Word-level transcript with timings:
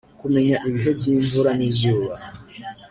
kumenya 0.19 0.55
ibihe 0.67 0.91
by’imvura 0.99 1.49
n’izuba 1.59 2.15